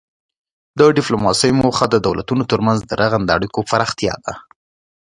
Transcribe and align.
د 0.77 0.79
ډیپلوماسي 0.97 1.49
موخه 1.61 1.85
د 1.89 1.95
دولتونو 2.07 2.43
ترمنځ 2.51 2.79
د 2.85 2.91
رغنده 3.01 3.31
اړیکو 3.37 3.59
پراختیا 3.69 4.15
ده 4.25 4.33